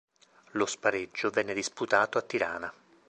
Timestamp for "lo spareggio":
0.53-1.29